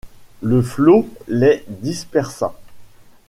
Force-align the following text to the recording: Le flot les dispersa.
Le 0.41 0.63
flot 0.63 1.07
les 1.27 1.63
dispersa. 1.67 2.53